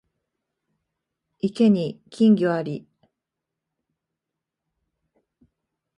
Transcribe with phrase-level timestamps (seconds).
[1.41, 2.87] 池に金魚あり